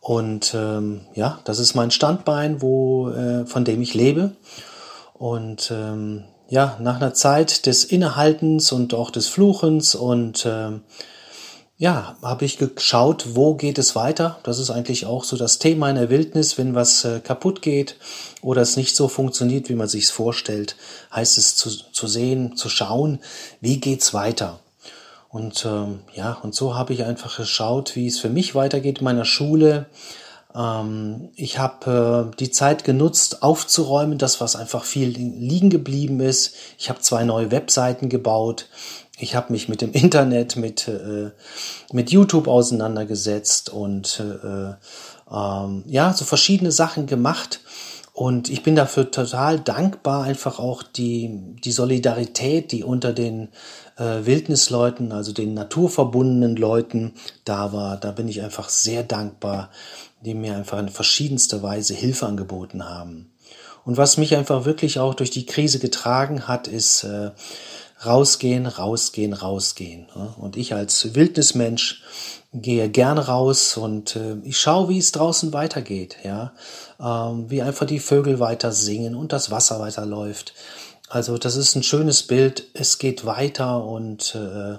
Und 0.00 0.54
ähm, 0.54 1.02
ja, 1.14 1.38
das 1.44 1.58
ist 1.58 1.74
mein 1.74 1.90
Standbein, 1.90 2.62
wo 2.62 3.10
äh, 3.10 3.44
von 3.44 3.66
dem 3.66 3.82
ich 3.82 3.92
lebe. 3.92 4.32
Und 5.12 5.70
ähm, 5.70 6.24
ja, 6.52 6.76
nach 6.80 6.96
einer 6.96 7.14
Zeit 7.14 7.64
des 7.64 7.82
Innehaltens 7.82 8.72
und 8.72 8.92
auch 8.92 9.10
des 9.10 9.26
Fluchens 9.26 9.94
und 9.94 10.44
äh, 10.44 10.72
ja, 11.78 12.14
habe 12.20 12.44
ich 12.44 12.58
geschaut, 12.58 13.28
wo 13.34 13.54
geht 13.54 13.78
es 13.78 13.96
weiter. 13.96 14.38
Das 14.42 14.58
ist 14.58 14.68
eigentlich 14.68 15.06
auch 15.06 15.24
so 15.24 15.38
das 15.38 15.58
Thema 15.58 15.88
in 15.88 15.96
der 15.96 16.10
Wildnis, 16.10 16.58
wenn 16.58 16.74
was 16.74 17.06
äh, 17.06 17.20
kaputt 17.20 17.62
geht 17.62 17.96
oder 18.42 18.60
es 18.60 18.76
nicht 18.76 18.94
so 18.94 19.08
funktioniert, 19.08 19.70
wie 19.70 19.74
man 19.74 19.88
sich 19.88 20.04
es 20.04 20.10
vorstellt, 20.10 20.76
heißt 21.14 21.38
es 21.38 21.56
zu, 21.56 21.70
zu 21.70 22.06
sehen, 22.06 22.54
zu 22.54 22.68
schauen, 22.68 23.20
wie 23.62 23.80
geht's 23.80 24.12
weiter. 24.12 24.60
Und 25.30 25.64
ähm, 25.64 26.00
ja, 26.12 26.34
und 26.42 26.54
so 26.54 26.74
habe 26.74 26.92
ich 26.92 27.04
einfach 27.04 27.38
geschaut, 27.38 27.96
wie 27.96 28.08
es 28.08 28.20
für 28.20 28.28
mich 28.28 28.54
weitergeht 28.54 28.98
in 28.98 29.04
meiner 29.04 29.24
Schule, 29.24 29.86
ähm, 30.54 31.30
ich 31.34 31.58
habe 31.58 32.30
äh, 32.32 32.36
die 32.36 32.50
Zeit 32.50 32.84
genutzt, 32.84 33.42
aufzuräumen, 33.42 34.18
das, 34.18 34.40
was 34.40 34.56
einfach 34.56 34.84
viel 34.84 35.08
liegen 35.08 35.70
geblieben 35.70 36.20
ist. 36.20 36.54
Ich 36.78 36.88
habe 36.88 37.00
zwei 37.00 37.24
neue 37.24 37.50
Webseiten 37.50 38.08
gebaut. 38.08 38.68
Ich 39.18 39.34
habe 39.34 39.52
mich 39.52 39.68
mit 39.68 39.80
dem 39.80 39.92
Internet, 39.92 40.56
mit, 40.56 40.88
äh, 40.88 41.30
mit 41.92 42.10
YouTube 42.10 42.48
auseinandergesetzt 42.48 43.70
und 43.70 44.20
äh, 44.20 44.74
ähm, 45.32 45.84
ja, 45.86 46.12
so 46.12 46.24
verschiedene 46.24 46.72
Sachen 46.72 47.06
gemacht. 47.06 47.60
Und 48.14 48.50
ich 48.50 48.62
bin 48.62 48.76
dafür 48.76 49.10
total 49.10 49.58
dankbar, 49.58 50.24
einfach 50.24 50.58
auch 50.58 50.82
die, 50.82 51.30
die 51.64 51.72
Solidarität, 51.72 52.70
die 52.70 52.84
unter 52.84 53.14
den 53.14 53.48
äh, 53.96 54.26
Wildnisleuten, 54.26 55.12
also 55.12 55.32
den 55.32 55.54
naturverbundenen 55.54 56.56
Leuten 56.56 57.14
da 57.46 57.72
war. 57.72 57.96
Da 57.96 58.12
bin 58.12 58.28
ich 58.28 58.42
einfach 58.42 58.68
sehr 58.68 59.02
dankbar, 59.02 59.70
die 60.24 60.34
mir 60.34 60.56
einfach 60.56 60.78
in 60.78 60.88
verschiedenster 60.88 61.62
Weise 61.62 61.94
Hilfe 61.94 62.26
angeboten 62.26 62.88
haben. 62.88 63.32
Und 63.84 63.96
was 63.96 64.16
mich 64.16 64.36
einfach 64.36 64.64
wirklich 64.64 64.98
auch 65.00 65.14
durch 65.14 65.30
die 65.30 65.46
Krise 65.46 65.78
getragen 65.78 66.46
hat, 66.46 66.68
ist 66.68 67.02
äh, 67.04 67.32
rausgehen, 68.04 68.66
rausgehen, 68.66 69.32
rausgehen. 69.32 70.06
Und 70.38 70.56
ich 70.56 70.74
als 70.74 71.14
Wildnismensch 71.14 72.02
gehe 72.52 72.88
gerne 72.88 73.26
raus 73.26 73.76
und 73.76 74.16
äh, 74.16 74.36
ich 74.44 74.60
schaue, 74.60 74.88
wie 74.88 74.98
es 74.98 75.12
draußen 75.12 75.52
weitergeht, 75.52 76.18
ja, 76.22 76.52
ähm, 77.00 77.50
wie 77.50 77.62
einfach 77.62 77.86
die 77.86 77.98
Vögel 77.98 78.40
weiter 78.40 78.72
singen 78.72 79.14
und 79.14 79.32
das 79.32 79.50
Wasser 79.50 79.80
weiterläuft. 79.80 80.52
Also 81.08 81.36
das 81.36 81.56
ist 81.56 81.74
ein 81.74 81.82
schönes 81.82 82.22
Bild. 82.22 82.68
Es 82.74 82.98
geht 82.98 83.26
weiter 83.26 83.84
und 83.84 84.34
äh, 84.34 84.78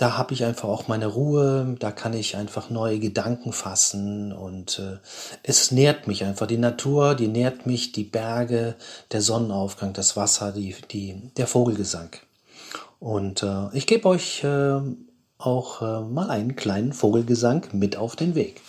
da 0.00 0.16
habe 0.16 0.32
ich 0.32 0.46
einfach 0.46 0.68
auch 0.70 0.88
meine 0.88 1.08
Ruhe, 1.08 1.76
da 1.78 1.92
kann 1.92 2.14
ich 2.14 2.34
einfach 2.34 2.70
neue 2.70 2.98
Gedanken 2.98 3.52
fassen 3.52 4.32
und 4.32 4.78
äh, 4.78 4.96
es 5.42 5.72
nährt 5.72 6.06
mich 6.06 6.24
einfach. 6.24 6.46
Die 6.46 6.56
Natur, 6.56 7.14
die 7.14 7.28
nährt 7.28 7.66
mich, 7.66 7.92
die 7.92 8.04
Berge, 8.04 8.76
der 9.12 9.20
Sonnenaufgang, 9.20 9.92
das 9.92 10.16
Wasser, 10.16 10.52
die, 10.52 10.74
die, 10.90 11.30
der 11.36 11.46
Vogelgesang. 11.46 12.16
Und 12.98 13.42
äh, 13.42 13.68
ich 13.74 13.86
gebe 13.86 14.08
euch 14.08 14.42
äh, 14.42 14.80
auch 15.36 15.82
äh, 15.82 16.00
mal 16.00 16.30
einen 16.30 16.56
kleinen 16.56 16.94
Vogelgesang 16.94 17.66
mit 17.72 17.96
auf 17.96 18.16
den 18.16 18.34
Weg. 18.34 18.62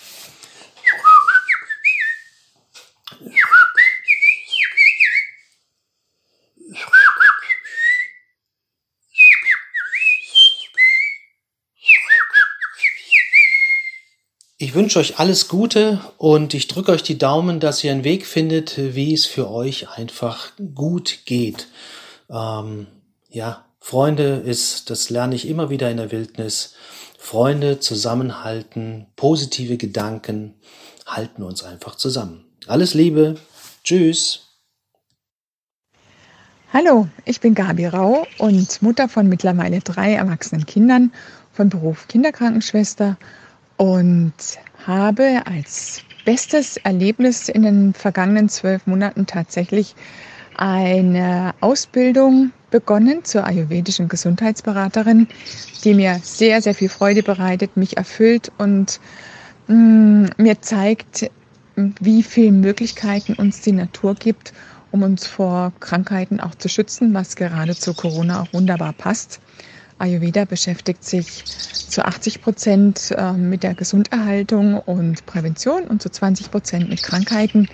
Ich 14.62 14.76
wünsche 14.76 15.00
euch 15.00 15.18
alles 15.18 15.48
Gute 15.48 16.00
und 16.20 16.54
ich 16.54 16.68
drücke 16.68 16.92
euch 16.92 17.02
die 17.02 17.18
Daumen, 17.18 17.60
dass 17.60 17.84
ihr 17.84 17.92
einen 17.92 18.04
Weg 18.04 18.28
findet, 18.28 18.78
wie 18.78 19.12
es 19.12 19.26
für 19.26 19.50
euch 19.50 19.90
einfach 19.90 20.52
gut 20.76 21.22
geht. 21.26 21.68
Ähm, 22.30 22.86
ja, 23.28 23.66
Freunde 23.80 24.36
ist, 24.46 24.92
das 24.92 25.10
lerne 25.10 25.34
ich 25.34 25.48
immer 25.48 25.72
wieder 25.72 25.90
in 25.90 25.98
der 25.98 26.12
Wildnis. 26.12 26.76
Freunde 27.18 27.80
zusammenhalten, 27.80 29.08
positive 29.16 29.78
Gedanken, 29.78 30.54
halten 31.08 31.42
uns 31.42 31.64
einfach 31.64 31.96
zusammen. 31.96 32.46
Alles 32.68 32.94
Liebe. 32.94 33.38
Tschüss. 33.84 34.42
Hallo, 36.72 37.08
ich 37.26 37.42
bin 37.42 37.56
Gabi 37.56 37.88
Rau 37.88 38.28
und 38.38 38.80
Mutter 38.84 39.10
von 39.10 39.28
mittlerweile 39.28 39.80
drei 39.80 40.14
erwachsenen 40.14 40.68
Kindern, 40.68 41.12
von 41.52 41.70
Beruf 41.70 42.08
Kinderkrankenschwester 42.08 43.18
und 43.82 44.34
habe 44.86 45.42
als 45.46 46.04
bestes 46.24 46.78
Erlebnis 46.78 47.50
in 47.50 47.64
den 47.64 47.94
vergangenen 47.96 48.48
zwölf 48.48 48.86
Monaten 48.86 49.26
tatsächlich 49.26 49.96
eine 50.56 51.56
Ausbildung 51.62 52.52
begonnen 52.70 53.24
zur 53.24 53.44
ayurvedischen 53.44 54.08
Gesundheitsberaterin, 54.08 55.28
die 55.84 55.96
mir 55.96 56.20
sehr, 56.22 56.62
sehr 56.62 56.76
viel 56.76 56.90
Freude 56.90 57.24
bereitet, 57.24 57.76
mich 57.76 57.98
erfüllt 57.98 58.52
und 58.60 59.00
mh, 59.66 59.76
mm, 59.76 60.30
mir 60.38 60.62
zeigt, 60.62 61.32
wie 61.76 62.22
viele 62.22 62.52
Möglichkeiten 62.52 63.34
uns 63.34 63.62
die 63.62 63.72
Natur 63.72 64.14
gibt, 64.14 64.54
um 64.92 65.02
uns 65.02 65.26
vor 65.26 65.74
Krankheiten 65.80 66.40
auch 66.40 66.54
zu 66.54 66.70
schützen, 66.70 67.16
was 67.16 67.36
gerade 67.36 67.76
zu 67.76 67.96
Corona 67.96 68.44
auch 68.44 68.54
wunderbar 68.54 68.94
passt. 68.94 69.40
Ayurveda 70.02 70.46
beschäftigt 70.46 71.04
sich 71.04 71.46
zu 71.46 72.04
80 72.04 72.42
Prozent 72.42 73.14
ähm, 73.18 73.50
mit 73.50 73.64
der 73.64 73.76
Gesunderhaltung 73.76 74.80
und 74.80 75.26
Prävention 75.26 75.84
und 75.84 76.02
zu 76.02 76.10
20 76.10 76.52
Prozent 76.52 76.90
mit 76.90 77.04
Krankheiten. 77.04 77.68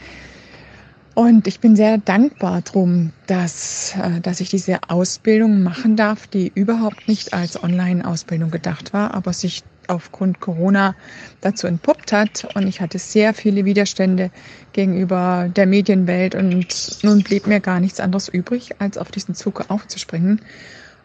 Und 1.13 1.47
ich 1.47 1.59
bin 1.59 1.75
sehr 1.75 1.97
dankbar 1.97 2.61
drum, 2.61 3.11
dass, 3.25 3.95
äh, 3.95 4.21
dass 4.21 4.39
ich 4.39 4.49
diese 4.49 4.79
Ausbildung 4.87 5.63
machen 5.63 5.95
darf, 5.95 6.27
die 6.27 6.51
überhaupt 6.53 7.07
nicht 7.07 7.33
als 7.33 7.63
Online-Ausbildung 7.63 8.51
gedacht 8.51 8.93
war, 8.93 9.15
aber 9.15 9.33
sich 9.33 9.63
aufgrund 9.87 10.41
Corona 10.41 10.95
dazu 11.41 11.65
entpuppt 11.65 12.11
hat. 12.11 12.47
Und 12.55 12.67
ich 12.67 12.81
hatte 12.81 12.99
sehr 12.99 13.33
viele 13.33 13.65
Widerstände 13.65 14.29
gegenüber 14.73 15.49
der 15.55 15.65
Medienwelt 15.65 16.35
und 16.35 16.99
nun 17.03 17.23
blieb 17.23 17.47
mir 17.47 17.61
gar 17.61 17.79
nichts 17.79 17.99
anderes 17.99 18.27
übrig, 18.27 18.75
als 18.79 18.97
auf 18.97 19.09
diesen 19.09 19.33
Zug 19.33 19.65
aufzuspringen. 19.69 20.41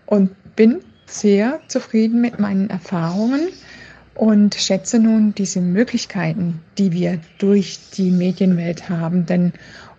Und 0.05 0.31
bin 0.57 0.83
sehr 1.13 1.61
zufrieden 1.69 2.21
mit 2.21 2.39
meinen 2.39 2.71
Erfahrungen 2.71 3.49
und 4.15 4.55
schätze 4.55 4.99
nun 4.99 5.35
diese 5.35 5.61
Möglichkeiten, 5.61 6.61
die 6.79 6.93
wir 6.93 7.19
durch 7.39 7.79
die 7.95 8.11
Medienwelt 8.11 8.89
haben. 8.89 9.27
Denn 9.27 9.53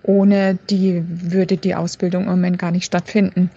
ohne 0.04 0.60
die 0.70 1.04
würde 1.08 1.58
die 1.58 1.76
Ausbildung 1.76 2.24
im 2.24 2.30
Moment 2.30 2.60
gar 2.60 2.72
nicht 2.72 2.86
stattfinden. 2.86 3.50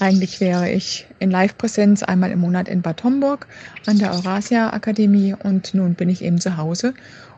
Eigentlich 0.00 0.40
wäre 0.40 0.70
ich 0.70 1.06
in 1.18 1.30
Live-Präsenz 1.30 2.02
einmal 2.02 2.30
im 2.30 2.38
Monat 2.38 2.68
in 2.68 2.82
Bad 2.82 3.02
Homburg 3.02 3.48
an 3.86 3.98
der 3.98 4.12
Eurasia 4.12 4.72
Akademie 4.72 5.34
und 5.42 5.74
nun 5.74 5.94
bin 5.94 6.08
ich 6.08 6.22
eben 6.22 6.40
zu 6.40 6.56
Hause 6.56 6.94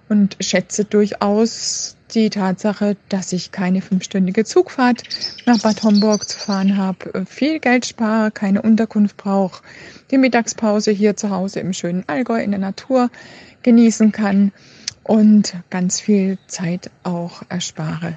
und 0.09 0.37
schätze 0.41 0.85
durchaus 0.85 1.97
die 2.15 2.31
Tatsache, 2.31 2.97
dass 3.09 3.33
ich 3.33 3.53
keine 3.53 3.81
fünfstündige 3.81 4.45
Zugfahrt 4.45 5.03
nach 5.47 5.61
Bad 5.61 5.83
Homburg 5.83 6.29
zu 6.29 6.39
fahren 6.39 6.77
habe, 6.77 7.25
viel 7.27 7.59
Geld 7.59 7.87
spare, 7.87 8.31
keine 8.31 8.63
Unterkunft 8.63 9.17
brauche, 9.17 9.63
die 10.11 10.19
Mittagspause 10.19 10.91
hier 10.91 11.17
zu 11.17 11.31
Hause 11.31 11.61
im 11.61 11.73
schönen 11.73 12.05
Allgäu 12.07 12.43
in 12.43 12.51
der 12.51 12.61
Natur 12.61 13.11
genießen 13.63 14.13
kann 14.13 14.53
und 15.03 15.55
ganz 15.71 16.01
viel 16.01 16.39
Zeit 16.47 16.91
auch 17.03 17.43
erspare. 17.49 18.17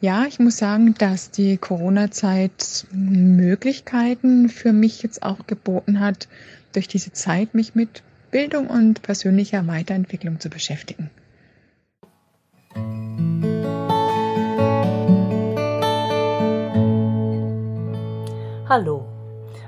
Ja, 0.00 0.26
ich 0.26 0.38
muss 0.38 0.58
sagen, 0.58 0.94
dass 0.96 1.32
die 1.32 1.56
Corona-Zeit 1.56 2.86
Möglichkeiten 2.92 4.48
für 4.48 4.72
mich 4.72 5.02
jetzt 5.02 5.22
auch 5.22 5.46
geboten 5.46 5.98
hat, 5.98 6.28
durch 6.72 6.86
diese 6.86 7.12
Zeit 7.12 7.54
mich 7.54 7.74
mit 7.74 8.02
Bildung 8.30 8.68
und 8.68 9.02
persönlicher 9.02 9.66
Weiterentwicklung 9.66 10.38
zu 10.38 10.50
beschäftigen. 10.50 11.10
Hallo, 18.70 19.06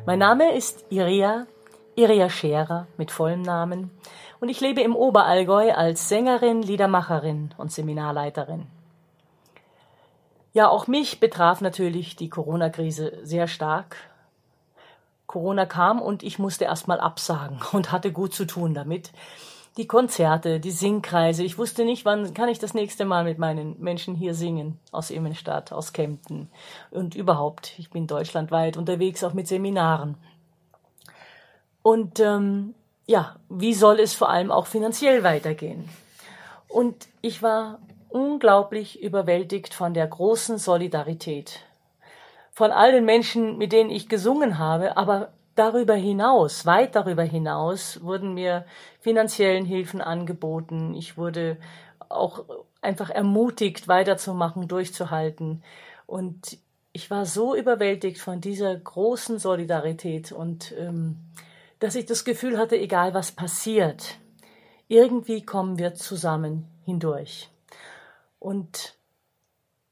mein 0.05 0.19
Name 0.19 0.55
ist 0.55 0.85
Iria, 0.91 1.47
Iria 1.95 2.29
Scherer 2.29 2.87
mit 2.99 3.11
vollem 3.11 3.41
Namen 3.41 3.91
und 4.41 4.51
ich 4.51 4.61
lebe 4.61 4.83
im 4.83 4.95
Oberallgäu 4.95 5.73
als 5.73 6.11
Sängerin, 6.11 6.61
Liedermacherin 6.61 7.55
und 7.57 7.73
Seminarleiterin. 7.73 8.67
Ja, 10.53 10.69
auch 10.69 10.87
mich 10.87 11.19
betraf 11.19 11.63
natürlich 11.63 12.15
die 12.17 12.29
Corona-Krise 12.29 13.21
sehr 13.23 13.49
stark. 13.49 13.97
Corona 15.27 15.65
kam 15.65 16.03
und 16.03 16.23
ich 16.23 16.39
musste 16.39 16.67
erstmal 16.67 17.01
absagen 17.01 17.59
und 17.73 17.93
hatte 17.93 18.13
gut 18.13 18.35
zu 18.35 18.45
tun 18.45 18.75
damit. 18.75 19.13
Die 19.77 19.87
Konzerte, 19.87 20.59
die 20.59 20.73
Singkreise. 20.73 21.45
Ich 21.45 21.57
wusste 21.57 21.85
nicht, 21.85 22.05
wann 22.05 22.35
kann 22.35 22.49
ich 22.49 22.59
das 22.59 22.75
nächste 22.75 23.05
Mal 23.05 23.25
mit 23.25 23.39
meinen 23.39 23.81
Menschen 23.81 24.15
hier 24.15 24.35
singen. 24.35 24.79
Aus 24.91 25.11
Immenstadt, 25.11 25.73
aus 25.73 25.93
Kempten 25.93 26.49
und 26.91 27.15
überhaupt. 27.15 27.79
Ich 27.79 27.91
bin 27.91 28.07
deutschlandweit 28.07 28.77
unterwegs, 28.77 29.23
auch 29.23 29.33
mit 29.33 29.47
Seminaren. 29.47 30.17
Und 31.83 32.21
ähm, 32.21 32.75
ja, 33.07 33.37
wie 33.49 33.75
soll 33.75 34.01
es 34.01 34.13
vor 34.13 34.29
allem 34.29 34.51
auch 34.51 34.67
finanziell 34.67 35.23
weitergehen? 35.23 35.89
Und 36.69 37.09
ich 37.21 37.43
war 37.43 37.79
unglaublich 38.09 39.03
überwältigt 39.03 39.73
von 39.75 39.95
der 39.95 40.07
großen 40.07 40.59
Solidarität. 40.59 41.61
Von 42.53 42.73
all 42.73 42.93
den 42.93 43.05
Menschen, 43.05 43.57
mit 43.57 43.73
denen 43.73 43.91
ich 43.91 44.09
gesungen 44.09 44.59
habe, 44.59 44.97
aber 44.97 45.33
darüber 45.55 45.95
hinaus, 45.95 46.67
weit 46.67 46.95
darüber 46.95 47.23
hinaus, 47.23 48.03
wurden 48.03 48.35
mir 48.35 48.65
finanziellen 49.01 49.65
Hilfen 49.65 50.01
angeboten. 50.01 50.95
Ich 50.95 51.17
wurde 51.17 51.57
auch 52.09 52.45
einfach 52.83 53.11
ermutigt, 53.11 53.89
weiterzumachen, 53.89 54.69
durchzuhalten. 54.69 55.63
Und 56.07 56.59
ich 56.93 57.11
war 57.11 57.27
so 57.27 57.55
überwältigt 57.55 58.21
von 58.21 58.41
dieser 58.41 58.75
großen 58.75 59.39
Solidarität 59.39 60.33
und 60.33 60.75
ähm, 60.79 61.19
dass 61.79 61.95
ich 61.95 62.07
das 62.07 62.25
Gefühl 62.25 62.59
hatte, 62.59 62.77
egal 62.77 63.15
was 63.15 63.33
passiert, 63.33 64.19
irgendwie 64.89 65.43
kommen 65.43 65.79
wir 65.79 65.95
zusammen 65.95 66.67
hindurch. 66.85 67.49
Und 68.39 68.97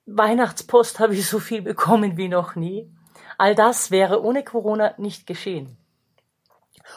Weihnachtspost 0.07 0.99
habe 1.01 1.15
ich 1.15 1.27
so 1.27 1.39
viel 1.39 1.63
bekommen 1.63 2.17
wie 2.17 2.29
noch 2.29 2.57
nie. 2.57 2.91
All 3.39 3.55
das 3.55 3.91
wäre 3.91 4.23
ohne 4.23 4.45
Corona 4.45 4.95
nicht 4.99 5.27
geschehen. 5.27 5.79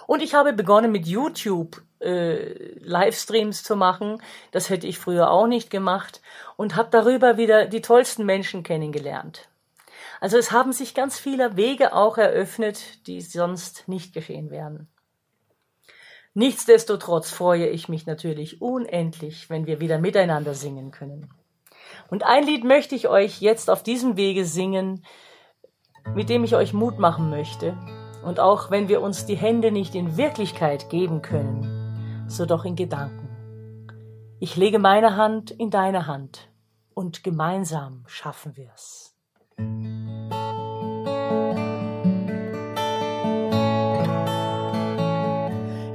Und 0.08 0.22
ich 0.22 0.34
habe 0.34 0.54
begonnen 0.54 0.92
mit 0.92 1.06
YouTube 1.06 1.82
äh, 2.00 2.74
Livestreams 2.80 3.64
zu 3.64 3.76
machen. 3.76 4.22
Das 4.52 4.70
hätte 4.70 4.88
ich 4.88 4.98
früher 4.98 5.30
auch 5.30 5.48
nicht 5.48 5.70
gemacht 5.70 6.22
und 6.58 6.76
habe 6.76 6.90
darüber 6.92 7.38
wieder 7.38 7.68
die 7.68 7.82
tollsten 7.82 8.26
Menschen 8.26 8.64
kennengelernt. 8.64 9.50
Also 10.20 10.38
es 10.38 10.52
haben 10.52 10.74
sich 10.74 10.94
ganz 10.94 11.20
viele 11.20 11.58
Wege 11.58 11.94
auch 11.94 12.18
eröffnet, 12.18 13.06
die 13.08 13.22
sonst 13.22 13.88
nicht 13.88 14.14
geschehen 14.14 14.50
wären. 14.50 14.88
Nichtsdestotrotz 16.34 17.30
freue 17.30 17.68
ich 17.68 17.90
mich 17.90 18.06
natürlich 18.06 18.62
unendlich, 18.62 19.50
wenn 19.50 19.68
wir 19.68 19.80
wieder 19.82 20.00
miteinander 20.00 20.54
singen 20.56 20.92
können. 20.92 21.30
Und 22.10 22.24
ein 22.24 22.46
Lied 22.46 22.64
möchte 22.64 22.96
ich 22.96 23.10
euch 23.10 23.42
jetzt 23.42 23.70
auf 23.70 23.84
diesem 23.84 24.16
Wege 24.16 24.46
singen, 24.46 25.04
mit 26.16 26.30
dem 26.30 26.44
ich 26.44 26.56
euch 26.56 26.74
Mut 26.74 27.00
machen 27.00 27.30
möchte. 27.30 27.78
Und 28.24 28.40
auch 28.40 28.70
wenn 28.70 28.88
wir 28.88 29.02
uns 29.02 29.26
die 29.26 29.36
Hände 29.36 29.72
nicht 29.72 29.96
in 29.96 30.18
Wirklichkeit 30.18 30.90
geben 30.90 31.22
können, 31.22 32.26
so 32.28 32.46
doch 32.46 32.66
in 32.66 32.76
Gedanken. 32.76 33.30
Ich 34.40 34.56
lege 34.56 34.80
meine 34.80 35.16
Hand 35.16 35.52
in 35.52 35.70
deine 35.70 36.08
Hand 36.08 36.50
und 36.94 37.24
gemeinsam 37.24 38.04
schaffen 38.08 38.58
wir's. 38.58 39.16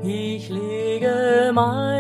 Ich 0.03 0.49
lege 0.49 1.51
meine 1.53 1.96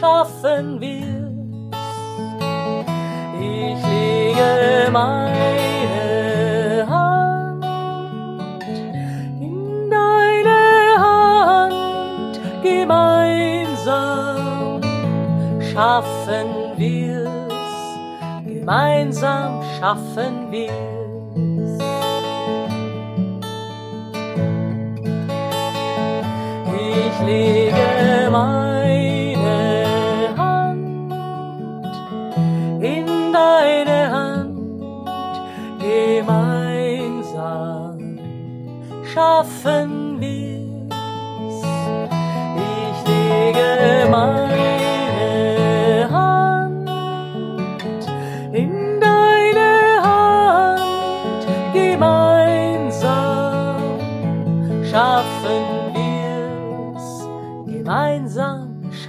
schaffen 0.00 0.80
wir. 0.80 1.30
Ich 3.38 3.84
lege 3.86 4.90
meine 4.90 6.86
Hand 6.88 7.64
in 9.40 9.90
deine 9.90 10.60
Hand 11.06 12.40
gemeinsam 12.62 14.10
schaffen 15.72 16.48
wir's. 16.76 17.28
Gemeinsam 18.46 19.62
schaffen 19.78 20.50
wir. 20.50 21.00
lege 27.30 28.30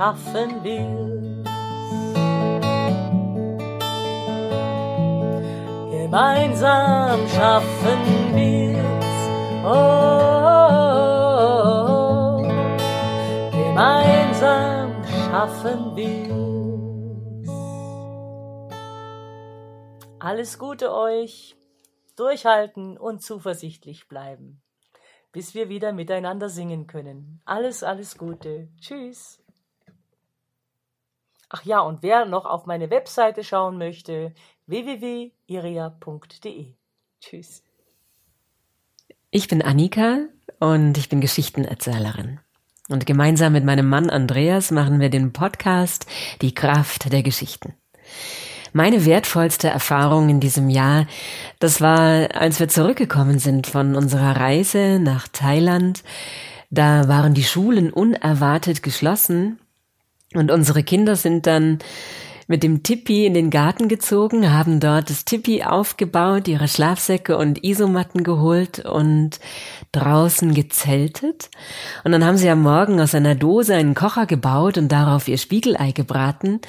schaffen 0.01 0.63
wir's. 0.63 1.45
Gemeinsam 5.91 7.27
schaffen 7.27 8.33
wir's. 8.33 9.21
Oh, 9.63 9.77
gemeinsam 13.51 15.03
schaffen 15.05 15.95
wir's. 15.95 16.31
Alles 20.19 20.57
Gute 20.57 20.91
euch. 20.91 21.55
Durchhalten 22.15 22.97
und 22.97 23.21
zuversichtlich 23.21 24.07
bleiben, 24.07 24.63
bis 25.31 25.53
wir 25.53 25.69
wieder 25.69 25.93
miteinander 25.93 26.49
singen 26.49 26.87
können. 26.87 27.39
Alles, 27.45 27.83
alles 27.83 28.17
Gute. 28.17 28.67
Tschüss. 28.79 29.41
Ach 31.53 31.63
ja, 31.65 31.81
und 31.81 32.01
wer 32.01 32.23
noch 32.25 32.45
auf 32.45 32.65
meine 32.65 32.89
Webseite 32.89 33.43
schauen 33.43 33.77
möchte, 33.77 34.33
www.iria.de. 34.67 35.33
Tschüss. 37.19 37.63
Ich 39.31 39.49
bin 39.49 39.61
Annika 39.61 40.19
und 40.59 40.97
ich 40.97 41.09
bin 41.09 41.19
Geschichtenerzählerin. 41.19 42.39
Und 42.87 43.05
gemeinsam 43.05 43.51
mit 43.51 43.65
meinem 43.65 43.89
Mann 43.89 44.09
Andreas 44.09 44.71
machen 44.71 45.01
wir 45.01 45.09
den 45.09 45.33
Podcast 45.33 46.05
Die 46.41 46.53
Kraft 46.53 47.11
der 47.11 47.21
Geschichten. 47.21 47.73
Meine 48.71 49.05
wertvollste 49.05 49.67
Erfahrung 49.67 50.29
in 50.29 50.39
diesem 50.39 50.69
Jahr, 50.69 51.05
das 51.59 51.81
war, 51.81 52.33
als 52.33 52.61
wir 52.61 52.69
zurückgekommen 52.69 53.39
sind 53.39 53.67
von 53.67 53.97
unserer 53.97 54.37
Reise 54.37 54.99
nach 55.01 55.27
Thailand. 55.27 56.01
Da 56.69 57.09
waren 57.09 57.33
die 57.33 57.43
Schulen 57.43 57.91
unerwartet 57.91 58.83
geschlossen 58.83 59.59
und 60.33 60.51
unsere 60.51 60.83
Kinder 60.83 61.15
sind 61.15 61.47
dann 61.47 61.79
mit 62.47 62.63
dem 62.63 62.83
Tipi 62.83 63.25
in 63.25 63.33
den 63.33 63.49
Garten 63.49 63.87
gezogen, 63.87 64.51
haben 64.51 64.81
dort 64.81 65.09
das 65.09 65.23
Tipi 65.23 65.63
aufgebaut, 65.63 66.49
ihre 66.49 66.67
Schlafsäcke 66.67 67.37
und 67.37 67.63
Isomatten 67.63 68.23
geholt 68.23 68.79
und 68.85 69.39
draußen 69.93 70.53
gezeltet. 70.53 71.49
Und 72.03 72.11
dann 72.11 72.25
haben 72.25 72.37
sie 72.37 72.49
am 72.49 72.61
Morgen 72.61 72.99
aus 72.99 73.15
einer 73.15 73.35
Dose 73.35 73.75
einen 73.75 73.95
Kocher 73.95 74.25
gebaut 74.25 74.77
und 74.77 74.91
darauf 74.91 75.29
ihr 75.29 75.37
Spiegelei 75.37 75.91
gebraten. 75.91 76.59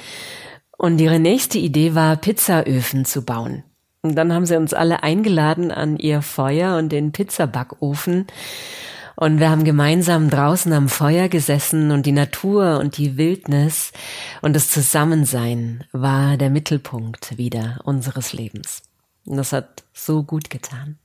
Und 0.77 0.99
ihre 0.99 1.19
nächste 1.19 1.59
Idee 1.59 1.95
war, 1.95 2.15
Pizzaöfen 2.15 3.03
zu 3.03 3.23
bauen. 3.23 3.63
Und 4.03 4.15
dann 4.15 4.33
haben 4.33 4.45
sie 4.45 4.57
uns 4.57 4.73
alle 4.73 5.03
eingeladen 5.03 5.71
an 5.71 5.97
ihr 5.97 6.21
Feuer 6.21 6.77
und 6.77 6.91
den 6.91 7.11
Pizzabackofen. 7.11 8.27
Und 9.15 9.39
wir 9.39 9.49
haben 9.49 9.63
gemeinsam 9.63 10.29
draußen 10.29 10.73
am 10.73 10.89
Feuer 10.89 11.29
gesessen 11.29 11.91
und 11.91 12.05
die 12.05 12.11
Natur 12.11 12.79
und 12.79 12.97
die 12.97 13.17
Wildnis 13.17 13.91
und 14.41 14.55
das 14.55 14.71
Zusammensein 14.71 15.83
war 15.91 16.37
der 16.37 16.49
Mittelpunkt 16.49 17.37
wieder 17.37 17.79
unseres 17.83 18.33
Lebens. 18.33 18.83
Und 19.25 19.37
das 19.37 19.53
hat 19.53 19.83
so 19.93 20.23
gut 20.23 20.49
getan. 20.49 20.97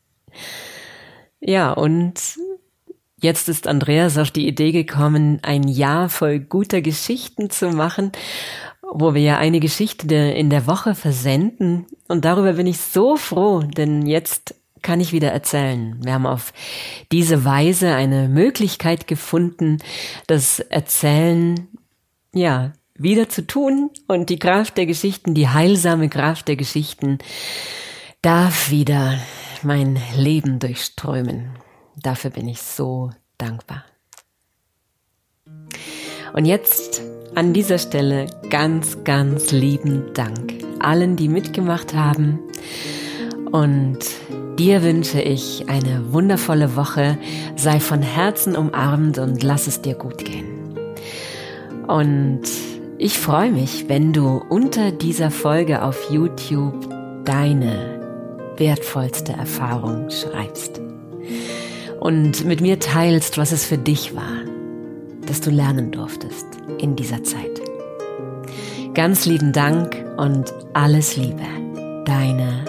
Ja, 1.40 1.72
und 1.72 2.20
jetzt 3.20 3.48
ist 3.48 3.66
Andreas 3.66 4.18
auf 4.18 4.30
die 4.30 4.48
Idee 4.48 4.72
gekommen, 4.72 5.40
ein 5.42 5.68
Jahr 5.68 6.08
voll 6.08 6.40
guter 6.40 6.80
Geschichten 6.80 7.50
zu 7.50 7.70
machen, 7.70 8.12
wo 8.82 9.14
wir 9.14 9.22
ja 9.22 9.38
eine 9.38 9.60
Geschichte 9.60 10.14
in 10.14 10.50
der 10.50 10.66
Woche 10.66 10.94
versenden. 10.94 11.86
Und 12.08 12.24
darüber 12.24 12.54
bin 12.54 12.66
ich 12.66 12.78
so 12.80 13.16
froh, 13.16 13.60
denn 13.60 14.06
jetzt 14.06 14.54
kann 14.82 15.00
ich 15.00 15.12
wieder 15.12 15.30
erzählen. 15.30 15.98
Wir 16.02 16.14
haben 16.14 16.26
auf 16.26 16.52
diese 17.12 17.44
Weise 17.44 17.94
eine 17.94 18.28
Möglichkeit 18.28 19.06
gefunden, 19.06 19.78
das 20.26 20.60
Erzählen, 20.60 21.68
ja, 22.32 22.72
wieder 22.94 23.28
zu 23.28 23.46
tun 23.46 23.90
und 24.08 24.28
die 24.28 24.38
Kraft 24.38 24.76
der 24.76 24.86
Geschichten, 24.86 25.34
die 25.34 25.48
heilsame 25.48 26.08
Kraft 26.08 26.48
der 26.48 26.56
Geschichten 26.56 27.18
darf 28.22 28.70
wieder 28.70 29.18
mein 29.62 30.00
Leben 30.16 30.58
durchströmen. 30.58 31.50
Dafür 31.96 32.30
bin 32.30 32.48
ich 32.48 32.60
so 32.60 33.10
dankbar. 33.38 33.84
Und 36.32 36.44
jetzt 36.44 37.02
an 37.34 37.52
dieser 37.52 37.78
Stelle 37.78 38.26
ganz, 38.50 39.04
ganz 39.04 39.52
lieben 39.52 40.12
Dank 40.14 40.54
allen, 40.80 41.16
die 41.16 41.28
mitgemacht 41.28 41.94
haben 41.94 42.38
und 43.50 43.98
Dir 44.58 44.82
wünsche 44.82 45.20
ich 45.20 45.68
eine 45.68 46.12
wundervolle 46.12 46.74
Woche. 46.74 47.16
Sei 47.54 47.78
von 47.78 48.02
Herzen 48.02 48.56
umarmt 48.56 49.18
und 49.18 49.44
lass 49.44 49.68
es 49.68 49.82
dir 49.82 49.94
gut 49.94 50.24
gehen. 50.24 50.74
Und 51.86 52.42
ich 52.98 53.18
freue 53.18 53.52
mich, 53.52 53.88
wenn 53.88 54.12
du 54.12 54.42
unter 54.48 54.90
dieser 54.90 55.30
Folge 55.30 55.82
auf 55.82 56.10
YouTube 56.10 56.74
deine 57.24 58.00
wertvollste 58.56 59.32
Erfahrung 59.32 60.10
schreibst. 60.10 60.80
Und 62.00 62.44
mit 62.44 62.60
mir 62.60 62.80
teilst, 62.80 63.38
was 63.38 63.52
es 63.52 63.64
für 63.64 63.78
dich 63.78 64.16
war, 64.16 64.42
dass 65.26 65.40
du 65.40 65.50
lernen 65.50 65.92
durftest 65.92 66.46
in 66.78 66.96
dieser 66.96 67.22
Zeit. 67.22 67.60
Ganz 68.94 69.24
lieben 69.24 69.52
Dank 69.52 70.04
und 70.16 70.52
alles 70.72 71.16
Liebe. 71.16 71.46
Deine 72.04 72.67